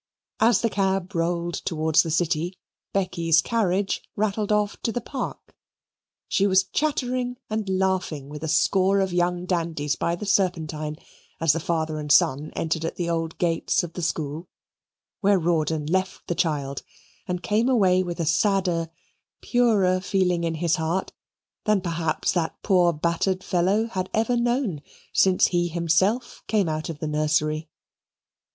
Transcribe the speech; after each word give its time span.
As 0.39 0.61
the 0.61 0.69
cab 0.71 1.13
rolled 1.13 1.53
towards 1.53 2.01
the 2.01 2.09
City, 2.09 2.57
Becky's 2.91 3.39
carriage 3.39 4.01
rattled 4.15 4.51
off 4.51 4.81
to 4.81 4.91
the 4.91 4.99
park. 4.99 5.55
She 6.27 6.47
was 6.47 6.63
chattering 6.63 7.37
and 7.51 7.69
laughing 7.69 8.27
with 8.27 8.43
a 8.43 8.47
score 8.47 8.99
of 8.99 9.13
young 9.13 9.45
dandies 9.45 9.95
by 9.95 10.15
the 10.15 10.25
Serpentine 10.25 10.95
as 11.39 11.53
the 11.53 11.59
father 11.59 11.99
and 11.99 12.11
son 12.11 12.49
entered 12.55 12.83
at 12.83 12.95
the 12.95 13.11
old 13.11 13.37
gates 13.37 13.83
of 13.83 13.93
the 13.93 14.01
school 14.01 14.47
where 15.19 15.37
Rawdon 15.37 15.85
left 15.85 16.25
the 16.25 16.33
child 16.33 16.81
and 17.27 17.43
came 17.43 17.69
away 17.69 18.01
with 18.01 18.19
a 18.19 18.25
sadder 18.25 18.89
purer 19.39 19.99
feeling 20.01 20.43
in 20.43 20.55
his 20.55 20.77
heart 20.77 21.11
than 21.65 21.79
perhaps 21.79 22.31
that 22.31 22.59
poor 22.63 22.91
battered 22.91 23.43
fellow 23.43 23.85
had 23.85 24.09
ever 24.15 24.35
known 24.35 24.81
since 25.13 25.49
he 25.49 25.67
himself 25.67 26.41
came 26.47 26.67
out 26.67 26.89
of 26.89 26.97
the 26.97 27.07
nursery. 27.07 27.69